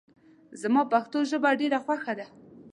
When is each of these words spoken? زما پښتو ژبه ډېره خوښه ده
زما 0.61 0.81
پښتو 0.91 1.17
ژبه 1.31 1.49
ډېره 1.61 1.79
خوښه 1.85 2.13
ده 2.19 2.27